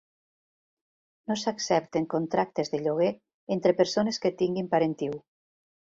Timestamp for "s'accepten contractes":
1.41-2.73